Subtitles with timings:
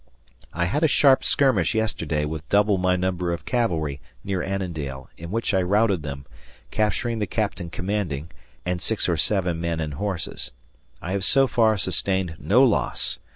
[0.51, 5.29] I had a sharp skirmish yesterday with double my number of cavalry near Annandale in
[5.29, 6.25] which I routed them,
[6.71, 8.31] capturing the captain commanding
[8.65, 10.53] and 6 or 7 men and horses.
[11.03, 13.19] I have so far sustained no loss.